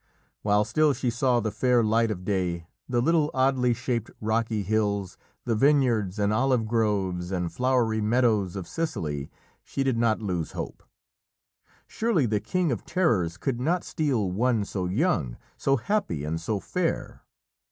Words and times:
While 0.41 0.65
still 0.65 0.93
she 0.93 1.11
saw 1.11 1.39
the 1.41 1.51
fair 1.51 1.83
light 1.83 2.09
of 2.09 2.25
day, 2.25 2.65
the 2.89 3.01
little 3.01 3.29
oddly 3.35 3.71
shaped 3.75 4.09
rocky 4.19 4.63
hills, 4.63 5.15
the 5.45 5.53
vineyards 5.53 6.17
and 6.17 6.33
olive 6.33 6.65
groves 6.65 7.31
and 7.31 7.53
flowery 7.53 8.01
meadows 8.01 8.55
of 8.55 8.67
Sicily, 8.67 9.29
she 9.63 9.83
did 9.83 9.99
not 9.99 10.19
lose 10.19 10.53
hope. 10.53 10.81
Surely 11.85 12.25
the 12.25 12.39
King 12.39 12.71
of 12.71 12.83
Terrors 12.83 13.37
could 13.37 13.61
not 13.61 13.83
steal 13.83 14.31
one 14.31 14.65
so 14.65 14.87
young, 14.87 15.37
so 15.55 15.77
happy, 15.77 16.23
and 16.25 16.41
so 16.41 16.59
fair. 16.59 17.21